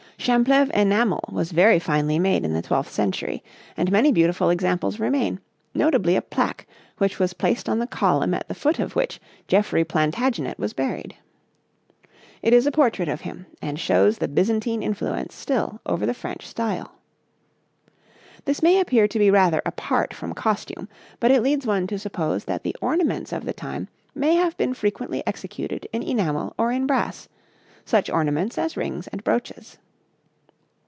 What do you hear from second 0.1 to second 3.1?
Champlevé enamel was very finely made in the twelfth